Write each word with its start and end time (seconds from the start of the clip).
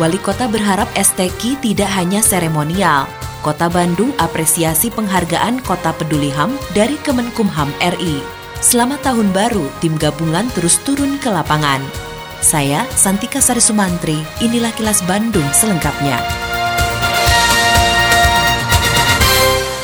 Wali 0.00 0.16
Kota 0.16 0.48
berharap 0.48 0.88
STQ 0.96 1.60
tidak 1.60 1.90
hanya 1.92 2.24
seremonial. 2.24 3.04
Kota 3.44 3.68
Bandung 3.68 4.16
apresiasi 4.16 4.88
penghargaan 4.88 5.60
Kota 5.60 5.92
Peduli 5.92 6.32
HAM 6.32 6.56
dari 6.72 6.96
Kemenkumham 7.04 7.68
RI. 7.76 8.24
Selamat 8.62 9.04
tahun 9.04 9.28
baru, 9.36 9.68
tim 9.84 9.98
gabungan 10.00 10.48
terus 10.56 10.80
turun 10.80 11.20
ke 11.20 11.28
lapangan. 11.28 11.82
Saya 12.40 12.88
Santika 12.96 13.42
Sari 13.44 13.60
Sumantri, 13.60 14.16
inilah 14.40 14.72
kilas 14.72 15.04
Bandung 15.04 15.46
selengkapnya. 15.52 16.51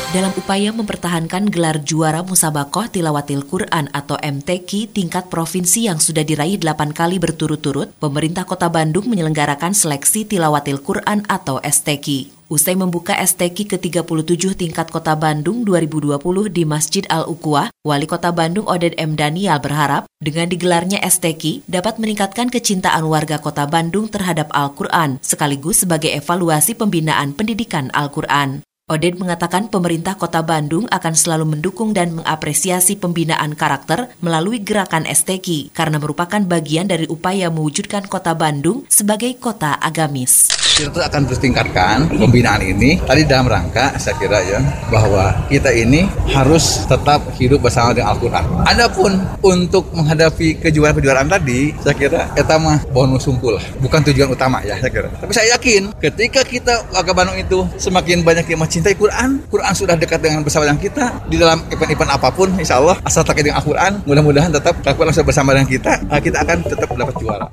Dalam 0.09 0.33
upaya 0.33 0.73
mempertahankan 0.73 1.53
gelar 1.53 1.85
juara 1.85 2.25
Musabakoh 2.25 2.89
Tilawatil 2.89 3.45
Quran 3.45 3.93
atau 3.93 4.17
MTQ 4.17 4.89
tingkat 4.89 5.29
provinsi 5.29 5.85
yang 5.85 6.01
sudah 6.01 6.25
diraih 6.25 6.57
8 6.57 6.97
kali 6.97 7.21
berturut-turut, 7.21 7.93
pemerintah 8.01 8.41
kota 8.41 8.73
Bandung 8.73 9.05
menyelenggarakan 9.05 9.77
seleksi 9.77 10.25
Tilawatil 10.25 10.81
Quran 10.81 11.29
atau 11.29 11.61
STQ. 11.61 12.25
Usai 12.49 12.73
membuka 12.73 13.13
STQ 13.21 13.77
ke-37 13.77 14.57
tingkat 14.57 14.89
Kota 14.89 15.13
Bandung 15.13 15.61
2020 15.61 16.17
di 16.49 16.65
Masjid 16.65 17.05
Al-Uquah, 17.05 17.69
Wali 17.85 18.09
Kota 18.09 18.33
Bandung 18.33 18.65
Oded 18.65 18.97
M. 18.97 19.13
Daniel 19.13 19.61
berharap 19.61 20.09
dengan 20.17 20.49
digelarnya 20.49 21.05
STQ 21.05 21.69
dapat 21.69 22.01
meningkatkan 22.01 22.49
kecintaan 22.49 23.05
warga 23.05 23.37
Kota 23.37 23.69
Bandung 23.69 24.09
terhadap 24.09 24.49
Al-Quran 24.57 25.21
sekaligus 25.21 25.85
sebagai 25.85 26.09
evaluasi 26.17 26.73
pembinaan 26.73 27.37
pendidikan 27.37 27.93
Al-Quran. 27.93 28.65
Oded 28.89 29.21
mengatakan 29.21 29.69
pemerintah 29.69 30.17
kota 30.17 30.41
Bandung 30.41 30.89
akan 30.89 31.13
selalu 31.13 31.53
mendukung 31.53 31.93
dan 31.93 32.09
mengapresiasi 32.17 32.97
pembinaan 32.97 33.53
karakter 33.53 34.09
melalui 34.17 34.65
gerakan 34.65 35.05
STQ 35.05 35.69
karena 35.77 36.01
merupakan 36.01 36.41
bagian 36.41 36.89
dari 36.89 37.05
upaya 37.05 37.53
mewujudkan 37.53 38.09
kota 38.09 38.33
Bandung 38.33 38.89
sebagai 38.89 39.37
kota 39.37 39.77
agamis 39.77 40.49
kita 40.79 41.11
akan 41.11 41.27
terus 41.27 41.43
tingkatkan 41.43 42.07
pembinaan 42.07 42.63
ini 42.63 43.03
tadi 43.03 43.27
dalam 43.27 43.51
rangka 43.51 43.99
saya 43.99 44.15
kira 44.15 44.39
ya 44.47 44.63
bahwa 44.87 45.35
kita 45.51 45.75
ini 45.75 46.07
harus 46.31 46.87
tetap 46.87 47.19
hidup 47.35 47.67
bersama 47.67 47.91
dengan 47.91 48.15
Al-Quran. 48.15 48.43
Adapun 48.63 49.11
untuk 49.43 49.91
menghadapi 49.91 50.63
kejuaraan-kejuaraan 50.63 51.27
tadi, 51.27 51.75
saya 51.83 51.95
kira 51.99 52.31
kita 52.31 52.55
mah 52.55 52.79
bonus 52.95 53.27
sungkul, 53.27 53.59
bukan 53.83 53.99
tujuan 54.07 54.31
utama 54.31 54.63
ya 54.63 54.79
saya 54.79 54.87
kira. 54.87 55.11
Tapi 55.11 55.31
saya 55.35 55.59
yakin 55.59 55.91
ketika 55.99 56.47
kita 56.47 56.87
warga 56.95 57.11
Bandung 57.11 57.35
itu 57.35 57.67
semakin 57.75 58.23
banyak 58.23 58.47
yang 58.47 58.63
Quran, 58.83 59.43
Quran 59.51 59.73
sudah 59.75 59.95
dekat 59.99 60.23
dengan 60.23 60.41
bersama 60.47 60.69
dengan 60.69 60.79
kita 60.79 61.05
di 61.27 61.35
dalam 61.35 61.63
event-event 61.67 62.11
apa 62.15 62.31
pun, 62.31 62.51
insya 62.55 62.79
Allah 62.79 62.95
asal 63.03 63.27
terkait 63.27 63.47
dengan 63.47 63.59
Al-Quran, 63.59 64.03
mudah-mudahan 64.07 64.51
tetap 64.55 64.79
Al-Quran 64.83 65.11
bersama 65.27 65.51
dengan 65.51 65.67
kita, 65.67 65.91
kita 66.23 66.37
akan 66.43 66.57
tetap 66.63 66.87
dapat 66.95 67.15
juara. 67.19 67.47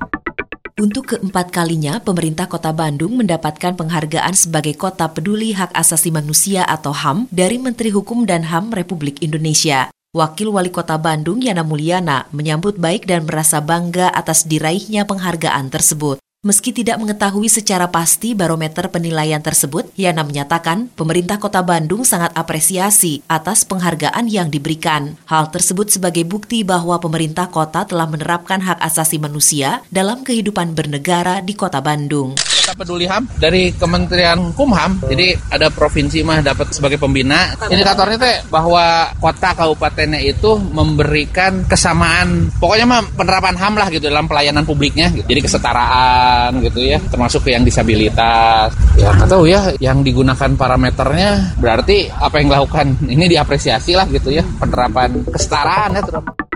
Untuk 0.77 1.09
keempat 1.09 1.49
kalinya, 1.49 1.97
pemerintah 1.97 2.45
kota 2.45 2.69
Bandung 2.69 3.17
mendapatkan 3.17 3.73
penghargaan 3.73 4.37
sebagai 4.37 4.77
kota 4.77 5.09
peduli 5.09 5.57
hak 5.57 5.73
asasi 5.73 6.13
manusia 6.13 6.61
atau 6.69 6.93
HAM 6.93 7.25
dari 7.33 7.57
Menteri 7.57 7.89
Hukum 7.89 8.29
dan 8.29 8.45
HAM 8.45 8.77
Republik 8.77 9.17
Indonesia. 9.25 9.89
Wakil 10.13 10.53
Wali 10.53 10.69
Kota 10.69 11.01
Bandung 11.01 11.41
Yana 11.41 11.65
Mulyana 11.65 12.29
menyambut 12.29 12.77
baik 12.77 13.09
dan 13.09 13.25
merasa 13.25 13.57
bangga 13.57 14.13
atas 14.13 14.45
diraihnya 14.45 15.09
penghargaan 15.09 15.73
tersebut. 15.73 16.21
Meski 16.47 16.71
tidak 16.71 17.03
mengetahui 17.03 17.51
secara 17.51 17.91
pasti 17.91 18.31
barometer 18.31 18.87
penilaian 18.87 19.43
tersebut, 19.43 19.91
Yana 19.99 20.23
menyatakan 20.23 20.87
pemerintah 20.95 21.43
kota 21.43 21.59
Bandung 21.59 22.07
sangat 22.07 22.31
apresiasi 22.39 23.19
atas 23.27 23.67
penghargaan 23.67 24.31
yang 24.31 24.47
diberikan. 24.47 25.19
Hal 25.27 25.51
tersebut 25.51 25.91
sebagai 25.91 26.23
bukti 26.23 26.63
bahwa 26.63 27.03
pemerintah 27.03 27.51
kota 27.51 27.83
telah 27.83 28.07
menerapkan 28.07 28.63
hak 28.63 28.79
asasi 28.79 29.19
manusia 29.19 29.83
dalam 29.91 30.23
kehidupan 30.23 30.71
bernegara 30.71 31.43
di 31.43 31.51
kota 31.51 31.83
Bandung. 31.83 32.31
Kita 32.67 32.83
peduli 32.83 33.07
HAM 33.07 33.39
dari 33.39 33.71
Kementerian 33.71 34.51
Kumham, 34.51 34.99
jadi 35.07 35.39
ada 35.55 35.71
provinsi 35.71 36.19
mah 36.19 36.43
dapat 36.43 36.75
sebagai 36.75 36.99
pembina. 36.99 37.55
Indikatornya 37.71 38.19
teh 38.19 38.37
bahwa 38.51 39.07
kota 39.23 39.55
kabupatennya 39.55 40.19
itu 40.19 40.59
memberikan 40.59 41.63
kesamaan, 41.63 42.51
pokoknya 42.59 42.83
mah 42.83 43.07
penerapan 43.15 43.55
HAM 43.55 43.73
lah 43.79 43.87
gitu 43.87 44.11
dalam 44.11 44.27
pelayanan 44.27 44.67
publiknya. 44.67 45.07
Gitu. 45.15 45.23
Jadi 45.31 45.47
kesetaraan 45.47 46.59
gitu 46.59 46.83
ya, 46.83 46.99
termasuk 47.07 47.47
yang 47.47 47.63
disabilitas. 47.63 48.75
Ya 48.99 49.15
tahu 49.15 49.47
ya, 49.47 49.71
yang 49.79 50.03
digunakan 50.03 50.51
parameternya 50.59 51.55
berarti 51.55 52.11
apa 52.11 52.43
yang 52.43 52.51
dilakukan 52.51 52.99
ini 53.07 53.31
diapresiasi 53.31 53.95
lah 53.95 54.11
gitu 54.11 54.27
ya, 54.27 54.43
penerapan 54.43 55.23
kesetaraan 55.23 55.95
ya 55.95 56.03
terutama. 56.03 56.46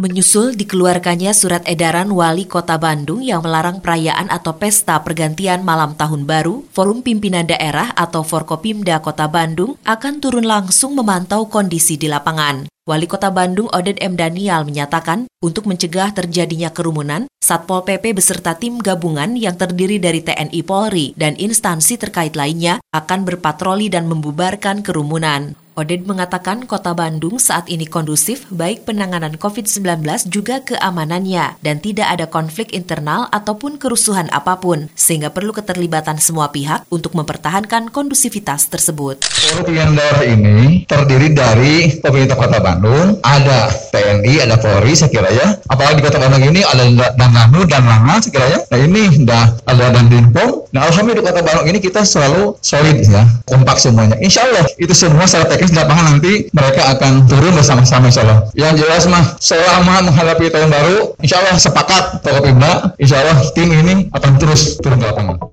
Menyusul 0.00 0.56
dikeluarkannya 0.56 1.28
surat 1.36 1.60
edaran 1.68 2.08
Wali 2.08 2.48
Kota 2.48 2.80
Bandung 2.80 3.20
yang 3.20 3.44
melarang 3.44 3.84
perayaan 3.84 4.32
atau 4.32 4.56
pesta 4.56 4.96
pergantian 5.04 5.60
malam 5.60 5.92
tahun 5.92 6.24
baru, 6.24 6.64
Forum 6.72 7.04
Pimpinan 7.04 7.44
Daerah 7.44 7.92
atau 7.92 8.24
Forkopimda 8.24 9.04
Kota 9.04 9.28
Bandung 9.28 9.76
akan 9.84 10.24
turun 10.24 10.48
langsung 10.48 10.96
memantau 10.96 11.52
kondisi 11.52 12.00
di 12.00 12.08
lapangan. 12.08 12.79
Wali 12.90 13.06
Kota 13.06 13.30
Bandung 13.30 13.70
Oded 13.70 14.02
M. 14.02 14.18
Daniel 14.18 14.66
menyatakan, 14.66 15.30
untuk 15.38 15.70
mencegah 15.70 16.10
terjadinya 16.10 16.74
kerumunan, 16.74 17.30
Satpol 17.38 17.86
PP 17.86 18.18
beserta 18.18 18.58
tim 18.58 18.82
gabungan 18.82 19.38
yang 19.38 19.54
terdiri 19.54 20.02
dari 20.02 20.26
TNI 20.26 20.58
Polri 20.66 21.14
dan 21.14 21.38
instansi 21.38 22.02
terkait 22.02 22.34
lainnya 22.34 22.82
akan 22.90 23.22
berpatroli 23.22 23.86
dan 23.86 24.10
membubarkan 24.10 24.82
kerumunan. 24.82 25.54
Oded 25.78 26.02
mengatakan 26.02 26.66
kota 26.66 26.92
Bandung 26.92 27.38
saat 27.38 27.70
ini 27.70 27.86
kondusif 27.86 28.44
baik 28.50 28.84
penanganan 28.90 29.38
COVID-19 29.38 30.02
juga 30.26 30.60
keamanannya 30.66 31.62
dan 31.62 31.78
tidak 31.78 32.10
ada 32.10 32.26
konflik 32.26 32.74
internal 32.74 33.30
ataupun 33.30 33.78
kerusuhan 33.78 34.26
apa 34.34 34.58
pun 34.58 34.90
sehingga 34.98 35.30
perlu 35.30 35.54
keterlibatan 35.54 36.18
semua 36.18 36.50
pihak 36.50 36.84
untuk 36.90 37.14
mempertahankan 37.14 37.88
kondusivitas 37.94 38.66
tersebut. 38.66 39.22
Pilihan 39.62 39.94
daerah 39.94 40.24
ini 40.26 40.84
terdiri 40.90 41.28
dari 41.32 41.74
pemerintah 42.02 42.34
kota 42.34 42.58
Bandung, 42.58 42.79
ada 43.20 43.68
TNI, 43.92 44.48
ada 44.48 44.56
Polri 44.56 44.96
saya 44.96 45.10
kira 45.12 45.28
ya. 45.28 45.58
Apalagi 45.68 46.00
di 46.00 46.04
kota 46.06 46.16
Bandung 46.16 46.44
ini 46.44 46.64
ada 46.64 46.84
Dananu 47.16 47.66
dan 47.68 47.84
Langa 47.84 48.22
saya 48.22 48.32
kira 48.32 48.46
ya. 48.48 48.58
Nah 48.70 48.78
ini 48.80 49.02
udah 49.26 49.44
ada 49.68 49.84
dan 49.92 50.06
Dinpom. 50.08 50.64
Nah 50.70 50.86
alhamdulillah 50.88 51.20
di 51.20 51.26
kota 51.28 51.40
Bandung 51.44 51.66
ini 51.68 51.78
kita 51.82 52.00
selalu 52.06 52.56
solid 52.64 53.02
ya, 53.04 53.26
kompak 53.50 53.76
semuanya. 53.76 54.16
Insya 54.22 54.46
Allah 54.48 54.64
itu 54.78 54.94
semua 54.96 55.26
secara 55.28 55.50
teknis 55.50 55.74
lapangan 55.74 56.16
nanti 56.16 56.48
mereka 56.54 56.94
akan 56.96 57.28
turun 57.28 57.52
bersama-sama 57.52 58.08
insya 58.08 58.22
Allah. 58.24 58.48
Yang 58.54 58.86
jelas 58.86 59.04
mah 59.10 59.24
selama 59.42 60.08
menghadapi 60.08 60.48
tahun 60.48 60.70
baru, 60.70 60.96
insya 61.20 61.42
Allah 61.42 61.58
sepakat 61.58 62.24
Tokopimda, 62.24 62.94
insya 62.96 63.20
Allah 63.20 63.36
tim 63.52 63.68
ini 63.68 64.08
akan 64.14 64.30
terus 64.38 64.78
turun 64.80 64.96
ke 65.02 65.06
lapangan. 65.10 65.49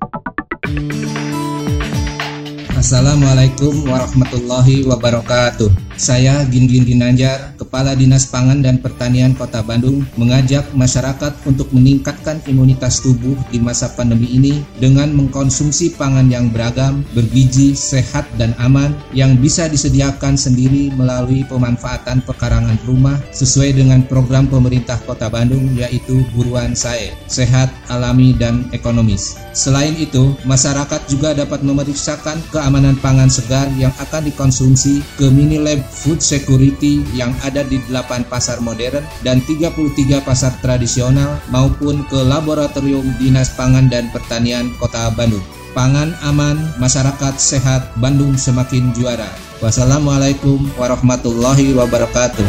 Assalamualaikum 2.77 3.89
warahmatullahi 3.89 4.85
wabarakatuh. 4.85 5.97
Saya 5.97 6.45
Gingin 6.45 6.85
Ginanjar, 6.85 7.57
Kepala 7.57 7.97
Dinas 7.97 8.29
Pangan 8.29 8.61
dan 8.61 8.77
Pertanian 8.77 9.33
Kota 9.33 9.65
Bandung, 9.65 10.05
mengajak 10.13 10.61
masyarakat 10.77 11.41
untuk 11.49 11.73
meningkatkan 11.73 12.37
imunitas 12.45 13.01
tubuh 13.01 13.33
di 13.49 13.57
masa 13.57 13.89
pandemi 13.97 14.29
ini 14.29 14.61
dengan 14.77 15.09
mengkonsumsi 15.09 15.97
pangan 15.97 16.29
yang 16.29 16.53
beragam, 16.53 17.01
bergizi, 17.17 17.73
sehat, 17.73 18.29
dan 18.37 18.53
aman 18.61 18.93
yang 19.09 19.33
bisa 19.41 19.65
disediakan 19.65 20.37
sendiri 20.37 20.93
melalui 20.93 21.41
pemanfaatan 21.49 22.21
pekarangan 22.29 22.77
rumah 22.85 23.17
sesuai 23.33 23.73
dengan 23.73 24.05
program 24.05 24.45
pemerintah 24.45 25.01
Kota 25.01 25.33
Bandung 25.33 25.65
yaitu 25.73 26.21
Buruan 26.29 26.77
Sae, 26.77 27.09
sehat, 27.25 27.73
alami, 27.89 28.37
dan 28.37 28.69
ekonomis. 28.69 29.46
Selain 29.57 29.97
itu, 29.97 30.37
masyarakat 30.45 31.09
juga 31.09 31.33
dapat 31.33 31.65
memeriksakan 31.65 32.37
keamanan 32.53 32.93
pangan 33.01 33.25
segar 33.25 33.65
yang 33.81 33.89
akan 33.97 34.29
dikonsumsi 34.29 35.01
ke 35.17 35.33
mini 35.33 35.57
lab 35.57 35.81
food 35.81 36.21
security 36.21 37.01
yang 37.17 37.33
ada 37.41 37.65
di 37.65 37.81
8 37.89 38.29
pasar 38.29 38.61
modern 38.61 39.01
dan 39.25 39.41
33 39.41 40.21
pasar 40.21 40.53
tradisional 40.61 41.41
maupun 41.49 42.05
ke 42.05 42.21
laboratorium 42.21 43.17
Dinas 43.17 43.49
Pangan 43.57 43.89
dan 43.89 44.13
Pertanian 44.13 44.69
Kota 44.77 45.09
Bandung. 45.17 45.41
Pangan 45.73 46.13
aman, 46.21 46.77
masyarakat 46.77 47.41
sehat, 47.41 47.97
Bandung 47.97 48.37
semakin 48.37 48.93
juara. 48.93 49.33
Wassalamualaikum 49.57 50.69
warahmatullahi 50.77 51.73
wabarakatuh. 51.73 52.45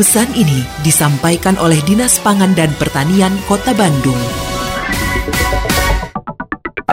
Pesan 0.00 0.32
ini 0.32 0.64
disampaikan 0.80 1.60
oleh 1.60 1.80
Dinas 1.84 2.16
Pangan 2.24 2.56
dan 2.56 2.72
Pertanian 2.80 3.36
Kota 3.44 3.76
Bandung. 3.76 4.46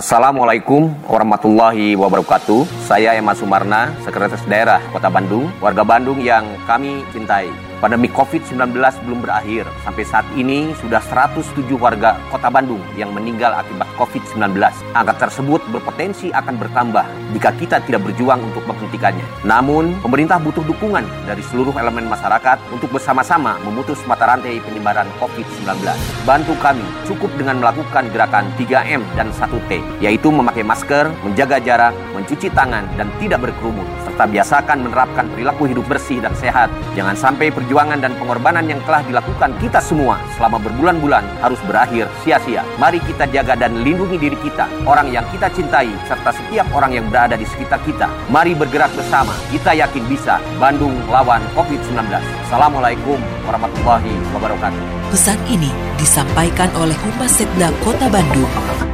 Assalamualaikum 0.03 0.91
warahmatullahi 1.07 1.95
wabarakatuh. 1.95 2.67
Saya 2.83 3.15
Emma 3.15 3.31
Sumarna, 3.31 3.87
Sekretaris 4.03 4.43
Daerah 4.51 4.83
Kota 4.91 5.07
Bandung, 5.07 5.47
warga 5.63 5.87
Bandung 5.87 6.19
yang 6.19 6.43
kami 6.67 7.07
cintai. 7.15 7.72
Pandemi 7.83 8.07
COVID-19 8.15 8.79
belum 8.79 9.27
berakhir. 9.27 9.67
Sampai 9.83 10.07
saat 10.07 10.23
ini 10.39 10.71
sudah 10.79 11.03
107 11.03 11.67
warga 11.75 12.15
kota 12.31 12.47
Bandung 12.47 12.79
yang 12.95 13.11
meninggal 13.11 13.51
akibat 13.51 13.91
COVID-19. 13.99 14.55
Angka 14.95 15.27
tersebut 15.27 15.59
berpotensi 15.67 16.31
akan 16.31 16.63
bertambah 16.63 17.03
jika 17.35 17.51
kita 17.59 17.83
tidak 17.83 18.07
berjuang 18.07 18.39
untuk 18.39 18.63
menghentikannya. 18.63 19.27
Namun, 19.43 19.99
pemerintah 19.99 20.39
butuh 20.39 20.63
dukungan 20.63 21.03
dari 21.27 21.43
seluruh 21.43 21.75
elemen 21.75 22.07
masyarakat 22.07 22.55
untuk 22.71 22.87
bersama-sama 22.87 23.59
memutus 23.67 23.99
mata 24.07 24.31
rantai 24.31 24.63
penyebaran 24.63 25.11
COVID-19. 25.19 25.83
Bantu 26.23 26.55
kami 26.63 26.87
cukup 27.03 27.35
dengan 27.35 27.59
melakukan 27.59 28.07
gerakan 28.15 28.47
3M 28.55 29.03
dan 29.19 29.27
1T, 29.35 29.83
yaitu 29.99 30.31
memakai 30.31 30.63
masker, 30.63 31.11
menjaga 31.19 31.59
jarak, 31.59 31.91
mencuci 32.15 32.47
tangan, 32.55 32.87
dan 32.95 33.11
tidak 33.19 33.43
berkerumun, 33.43 33.83
serta 34.13 34.29
biasakan 34.29 34.85
menerapkan 34.85 35.25
perilaku 35.33 35.65
hidup 35.65 35.89
bersih 35.89 36.21
dan 36.21 36.37
sehat. 36.37 36.69
Jangan 36.93 37.17
sampai 37.17 37.49
perjuangan 37.49 37.97
dan 37.97 38.13
pengorbanan 38.21 38.69
yang 38.69 38.77
telah 38.85 39.01
dilakukan 39.09 39.57
kita 39.57 39.81
semua 39.81 40.21
selama 40.37 40.61
berbulan-bulan 40.61 41.25
harus 41.41 41.57
berakhir 41.65 42.05
sia-sia. 42.21 42.61
Mari 42.77 43.01
kita 43.01 43.25
jaga 43.33 43.57
dan 43.57 43.81
lindungi 43.81 44.21
diri 44.21 44.37
kita, 44.45 44.69
orang 44.85 45.09
yang 45.09 45.25
kita 45.33 45.49
cintai, 45.49 45.89
serta 46.05 46.29
setiap 46.29 46.69
orang 46.77 46.93
yang 46.93 47.09
berada 47.09 47.33
di 47.33 47.49
sekitar 47.49 47.81
kita. 47.89 48.05
Mari 48.29 48.53
bergerak 48.53 48.93
bersama. 48.93 49.33
Kita 49.49 49.73
yakin 49.73 50.05
bisa. 50.05 50.37
Bandung 50.61 50.93
lawan 51.09 51.41
COVID-19. 51.57 51.97
Assalamualaikum 52.45 53.17
warahmatullahi 53.49 54.13
wabarakatuh. 54.37 55.09
Pesan 55.09 55.41
ini 55.49 55.73
disampaikan 55.97 56.69
oleh 56.77 56.93
Humas 57.01 57.33
Setda 57.33 57.73
Kota 57.81 58.05
Bandung. 58.13 58.92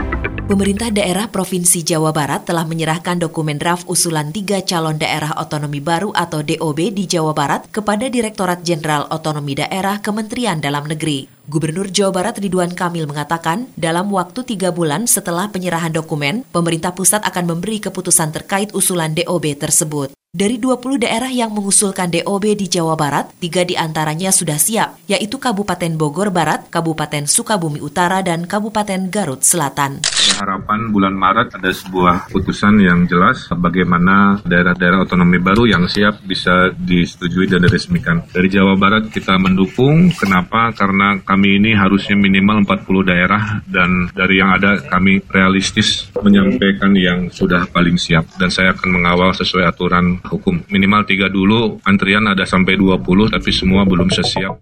Pemerintah 0.49 0.89
daerah 0.89 1.29
Provinsi 1.29 1.85
Jawa 1.85 2.09
Barat 2.09 2.49
telah 2.49 2.65
menyerahkan 2.65 3.21
dokumen 3.21 3.61
draft 3.61 3.85
usulan 3.85 4.33
tiga 4.33 4.57
calon 4.65 4.97
daerah 4.97 5.37
otonomi 5.37 5.77
baru 5.77 6.09
atau 6.09 6.41
DOB 6.41 6.89
di 6.89 7.05
Jawa 7.05 7.37
Barat 7.37 7.69
kepada 7.69 8.09
Direktorat 8.09 8.65
Jenderal 8.65 9.05
Otonomi 9.13 9.53
Daerah 9.53 10.01
Kementerian 10.01 10.57
Dalam 10.57 10.89
Negeri. 10.89 11.29
Gubernur 11.45 11.93
Jawa 11.93 12.09
Barat 12.09 12.41
Ridwan 12.41 12.73
Kamil 12.73 13.05
mengatakan, 13.05 13.69
dalam 13.77 14.09
waktu 14.09 14.41
tiga 14.41 14.73
bulan 14.73 15.05
setelah 15.05 15.53
penyerahan 15.53 15.93
dokumen, 15.93 16.41
pemerintah 16.49 16.97
pusat 16.97 17.21
akan 17.29 17.53
memberi 17.53 17.77
keputusan 17.77 18.33
terkait 18.33 18.73
usulan 18.73 19.13
DOB 19.13 19.53
tersebut. 19.53 20.18
Dari 20.29 20.61
20 20.61 21.01
daerah 21.01 21.33
yang 21.33 21.49
mengusulkan 21.57 22.13
DOB 22.13 22.53
di 22.53 22.69
Jawa 22.69 22.93
Barat, 22.93 23.33
tiga 23.41 23.65
di 23.65 23.73
antaranya 23.73 24.29
sudah 24.29 24.61
siap, 24.61 25.01
yaitu 25.09 25.41
Kabupaten 25.41 25.97
Bogor 25.97 26.29
Barat, 26.29 26.69
Kabupaten 26.69 27.25
Sukabumi 27.25 27.81
Utara, 27.81 28.21
dan 28.21 28.45
Kabupaten 28.45 29.09
Garut 29.09 29.41
Selatan. 29.41 30.05
Harapan 30.37 30.93
bulan 30.93 31.17
Maret 31.17 31.57
ada 31.57 31.73
sebuah 31.73 32.29
putusan 32.29 32.77
yang 32.77 33.09
jelas 33.09 33.49
bagaimana 33.49 34.37
daerah-daerah 34.45 35.01
otonomi 35.01 35.41
baru 35.41 35.65
yang 35.65 35.89
siap 35.89 36.21
bisa 36.21 36.77
disetujui 36.77 37.49
dan 37.49 37.65
diresmikan. 37.65 38.21
Dari 38.29 38.53
Jawa 38.53 38.77
Barat 38.77 39.09
kita 39.09 39.33
mendukung, 39.41 40.13
kenapa? 40.13 40.69
Karena 40.77 41.17
kami 41.25 41.57
ini 41.57 41.73
harusnya 41.73 42.13
minimal 42.13 42.69
40 42.69 42.85
daerah 43.09 43.65
dan 43.65 44.13
dari 44.13 44.37
yang 44.37 44.53
ada 44.53 44.77
kami 44.77 45.25
realistis 45.25 46.13
menyampaikan 46.21 46.93
yang 46.93 47.33
sudah 47.33 47.65
paling 47.73 47.97
siap 47.97 48.29
dan 48.37 48.53
saya 48.53 48.77
akan 48.77 48.93
mengawal 48.93 49.33
sesuai 49.33 49.65
aturan 49.65 50.18
hukum. 50.27 50.61
Minimal 50.67 51.07
tiga 51.07 51.27
dulu, 51.31 51.79
antrian 51.87 52.27
ada 52.27 52.43
sampai 52.43 52.75
20 52.75 53.31
tapi 53.31 53.51
semua 53.53 53.87
belum 53.87 54.11
sesiap. 54.11 54.59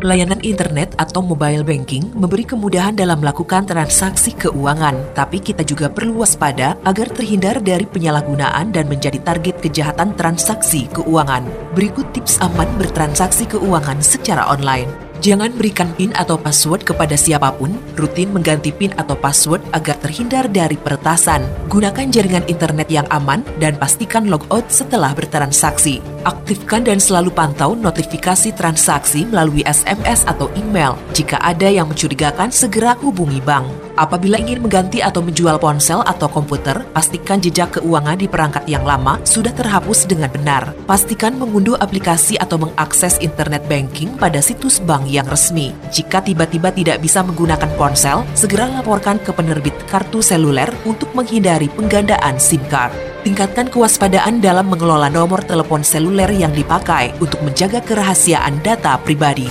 Layanan 0.00 0.40
internet 0.40 0.96
atau 0.96 1.20
mobile 1.20 1.60
banking 1.60 2.16
memberi 2.16 2.48
kemudahan 2.48 2.96
dalam 2.96 3.20
melakukan 3.20 3.68
transaksi 3.68 4.32
keuangan, 4.32 4.96
tapi 5.12 5.44
kita 5.44 5.60
juga 5.60 5.92
perlu 5.92 6.24
waspada 6.24 6.80
agar 6.88 7.12
terhindar 7.12 7.60
dari 7.60 7.84
penyalahgunaan 7.84 8.72
dan 8.72 8.88
menjadi 8.88 9.20
target 9.20 9.60
kejahatan 9.60 10.16
transaksi 10.16 10.88
keuangan. 10.96 11.44
Berikut 11.76 12.16
tips 12.16 12.40
aman 12.40 12.68
bertransaksi 12.80 13.44
keuangan 13.44 14.00
secara 14.00 14.48
online. 14.48 15.09
Jangan 15.20 15.52
berikan 15.52 15.92
PIN 16.00 16.16
atau 16.16 16.40
password 16.40 16.80
kepada 16.80 17.12
siapa 17.12 17.52
pun, 17.52 17.76
rutin 17.92 18.32
mengganti 18.32 18.72
PIN 18.72 18.96
atau 18.96 19.12
password 19.12 19.60
agar 19.76 20.00
terhindar 20.00 20.48
dari 20.48 20.80
peretasan. 20.80 21.44
Gunakan 21.68 22.08
jaringan 22.08 22.48
internet 22.48 22.88
yang 22.88 23.04
aman 23.12 23.44
dan 23.60 23.76
pastikan 23.76 24.32
logout 24.32 24.64
setelah 24.72 25.12
bertransaksi. 25.12 26.00
Aktifkan 26.24 26.88
dan 26.88 26.96
selalu 26.96 27.36
pantau 27.36 27.76
notifikasi 27.76 28.56
transaksi 28.56 29.28
melalui 29.28 29.60
SMS 29.68 30.24
atau 30.24 30.48
email. 30.56 30.96
Jika 31.12 31.36
ada 31.36 31.68
yang 31.68 31.92
mencurigakan, 31.92 32.48
segera 32.48 32.96
hubungi 33.04 33.44
bank. 33.44 33.68
Apabila 33.98 34.38
ingin 34.38 34.62
mengganti 34.62 35.02
atau 35.02 35.24
menjual 35.24 35.58
ponsel 35.58 36.04
atau 36.06 36.30
komputer, 36.30 36.86
pastikan 36.94 37.42
jejak 37.42 37.80
keuangan 37.80 38.14
di 38.14 38.30
perangkat 38.30 38.64
yang 38.70 38.86
lama 38.86 39.18
sudah 39.26 39.50
terhapus 39.50 40.06
dengan 40.06 40.30
benar. 40.30 40.70
Pastikan 40.86 41.34
mengunduh 41.34 41.74
aplikasi 41.80 42.38
atau 42.38 42.62
mengakses 42.62 43.18
internet 43.18 43.66
banking 43.66 44.14
pada 44.14 44.38
situs 44.38 44.78
bank 44.78 45.10
yang 45.10 45.26
resmi. 45.26 45.74
Jika 45.90 46.22
tiba-tiba 46.22 46.70
tidak 46.70 47.02
bisa 47.02 47.26
menggunakan 47.26 47.70
ponsel, 47.74 48.22
segera 48.38 48.70
laporkan 48.70 49.18
ke 49.18 49.34
penerbit 49.34 49.74
kartu 49.90 50.22
seluler 50.22 50.70
untuk 50.86 51.10
menghindari 51.16 51.66
penggandaan 51.72 52.38
SIM 52.38 52.62
card. 52.70 53.09
Tingkatkan 53.20 53.68
kewaspadaan 53.68 54.40
dalam 54.40 54.72
mengelola 54.72 55.12
nomor 55.12 55.44
telepon 55.44 55.84
seluler 55.84 56.32
yang 56.32 56.56
dipakai 56.56 57.12
untuk 57.20 57.44
menjaga 57.44 57.84
kerahasiaan 57.84 58.64
data 58.64 58.96
pribadi. 58.96 59.44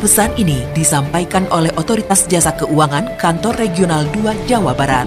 Pesan 0.00 0.32
ini 0.40 0.64
disampaikan 0.72 1.44
oleh 1.52 1.68
Otoritas 1.76 2.24
Jasa 2.24 2.56
Keuangan 2.56 3.20
Kantor 3.20 3.60
Regional 3.60 4.08
2 4.16 4.48
Jawa 4.48 4.72
Barat. 4.72 5.04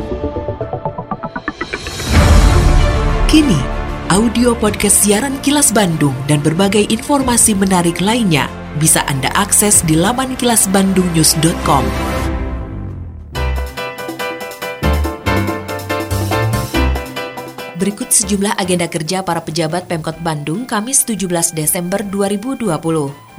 Kini, 3.25 3.57
audio 4.13 4.54
podcast 4.54 5.01
siaran 5.01 5.42
Kilas 5.42 5.74
Bandung 5.74 6.13
dan 6.30 6.45
berbagai 6.45 6.86
informasi 6.86 7.57
menarik 7.57 7.98
lainnya 7.98 8.45
bisa 8.77 9.01
Anda 9.10 9.34
akses 9.34 9.81
di 9.89 9.98
laman 9.98 10.38
kilasbandungnews.com. 10.38 11.84
Berikut 17.81 18.13
sejumlah 18.13 18.62
agenda 18.62 18.86
kerja 18.86 19.25
para 19.25 19.42
pejabat 19.42 19.89
Pemkot 19.89 20.22
Bandung 20.22 20.69
Kamis 20.69 21.01
17 21.01 21.57
Desember 21.57 22.06
2020. 22.06 22.69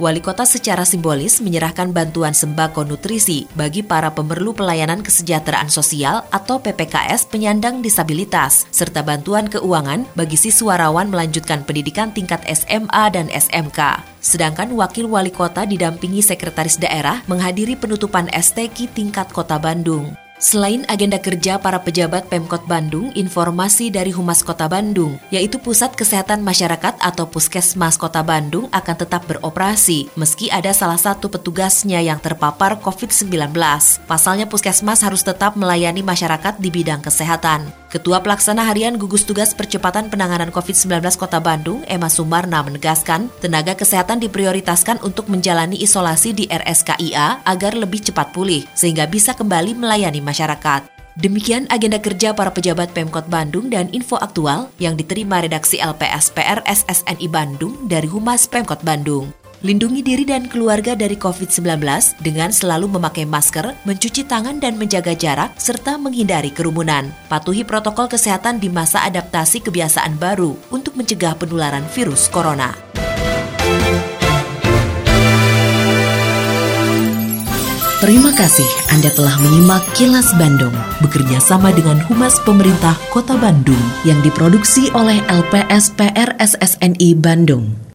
Wali 0.03 0.19
kota 0.19 0.43
secara 0.43 0.83
simbolis 0.83 1.39
menyerahkan 1.39 1.95
bantuan 1.95 2.35
sembako 2.35 2.83
nutrisi 2.83 3.47
bagi 3.55 3.87
para 3.87 4.11
pemerlu 4.11 4.51
pelayanan 4.51 4.99
kesejahteraan 4.99 5.71
sosial 5.71 6.27
atau 6.27 6.59
PPKS 6.59 7.31
penyandang 7.31 7.79
disabilitas, 7.79 8.67
serta 8.67 8.99
bantuan 8.99 9.47
keuangan 9.47 10.03
bagi 10.11 10.35
siswa 10.35 10.75
rawan 10.75 11.07
melanjutkan 11.07 11.63
pendidikan 11.63 12.11
tingkat 12.11 12.43
SMA 12.43 13.15
dan 13.15 13.31
SMK. 13.31 14.03
Sedangkan 14.19 14.75
wakil 14.75 15.07
wali 15.07 15.31
kota 15.31 15.63
didampingi 15.63 16.19
sekretaris 16.19 16.75
daerah 16.75 17.23
menghadiri 17.31 17.79
penutupan 17.79 18.27
STQ 18.27 18.91
tingkat 18.91 19.31
kota 19.31 19.55
Bandung. 19.55 20.19
Selain 20.43 20.83
agenda 20.91 21.15
kerja 21.23 21.55
para 21.55 21.79
pejabat 21.79 22.27
Pemkot 22.27 22.67
Bandung, 22.67 23.15
informasi 23.15 23.87
dari 23.87 24.11
Humas 24.11 24.43
Kota 24.43 24.67
Bandung, 24.67 25.15
yaitu 25.31 25.55
Pusat 25.55 25.95
Kesehatan 25.95 26.43
Masyarakat 26.43 26.99
atau 26.99 27.31
Puskesmas 27.31 27.95
Kota 27.95 28.19
Bandung 28.27 28.67
akan 28.75 28.95
tetap 28.99 29.23
beroperasi 29.23 30.11
meski 30.19 30.51
ada 30.51 30.75
salah 30.75 30.99
satu 30.99 31.31
petugasnya 31.31 32.03
yang 32.03 32.19
terpapar 32.19 32.75
COVID-19. 32.83 33.55
Pasalnya 34.03 34.43
Puskesmas 34.43 34.99
harus 34.99 35.23
tetap 35.23 35.55
melayani 35.55 36.03
masyarakat 36.03 36.59
di 36.59 36.67
bidang 36.67 36.99
kesehatan. 36.99 37.82
Ketua 37.93 38.25
Pelaksana 38.25 38.65
Harian 38.65 38.97
Gugus 38.97 39.21
Tugas 39.21 39.53
Percepatan 39.53 40.09
Penanganan 40.09 40.49
COVID-19 40.49 41.13
Kota 41.13 41.37
Bandung, 41.37 41.85
Emma 41.85 42.09
Sumarna 42.09 42.65
menegaskan, 42.65 43.29
tenaga 43.37 43.77
kesehatan 43.77 44.17
diprioritaskan 44.17 44.97
untuk 45.05 45.29
menjalani 45.29 45.77
isolasi 45.77 46.33
di 46.33 46.49
RSKIA 46.49 47.45
agar 47.45 47.77
lebih 47.77 48.01
cepat 48.01 48.33
pulih, 48.33 48.65
sehingga 48.73 49.05
bisa 49.05 49.37
kembali 49.37 49.77
melayani 49.77 50.25
masyarakat. 50.25 50.89
Demikian 51.21 51.69
agenda 51.69 52.01
kerja 52.01 52.33
para 52.33 52.49
pejabat 52.49 52.89
Pemkot 52.97 53.29
Bandung 53.29 53.69
dan 53.69 53.85
info 53.93 54.17
aktual 54.17 54.73
yang 54.81 54.97
diterima 54.97 55.45
redaksi 55.45 55.77
LPSPR 55.77 56.65
SSNI 56.65 57.29
Bandung 57.29 57.77
dari 57.85 58.09
Humas 58.09 58.49
Pemkot 58.49 58.81
Bandung. 58.81 59.42
Lindungi 59.63 60.03
diri 60.03 60.27
dan 60.27 60.51
keluarga 60.51 60.91
dari 60.91 61.15
COVID-19 61.15 61.79
dengan 62.19 62.51
selalu 62.51 62.99
memakai 62.99 63.23
masker, 63.23 63.71
mencuci 63.87 64.27
tangan 64.27 64.59
dan 64.59 64.75
menjaga 64.75 65.15
jarak, 65.15 65.55
serta 65.55 65.95
menghindari 65.95 66.51
kerumunan. 66.51 67.07
Patuhi 67.31 67.63
protokol 67.63 68.11
kesehatan 68.11 68.59
di 68.59 68.67
masa 68.67 69.07
adaptasi 69.07 69.63
kebiasaan 69.63 70.19
baru 70.19 70.59
untuk 70.67 70.99
mencegah 70.99 71.39
penularan 71.39 71.87
virus 71.95 72.27
corona. 72.27 72.75
Terima 78.03 78.35
kasih 78.35 78.67
Anda 78.91 79.15
telah 79.15 79.39
menyimak 79.39 79.79
Kilas 79.95 80.27
Bandung 80.35 80.75
bekerja 80.99 81.39
sama 81.39 81.71
dengan 81.71 82.03
Humas 82.11 82.35
Pemerintah 82.43 82.99
Kota 83.15 83.39
Bandung 83.39 83.79
yang 84.03 84.19
diproduksi 84.27 84.91
oleh 84.91 85.23
LPSPR 85.31 86.35
SSNI 86.35 87.15
Bandung. 87.15 87.92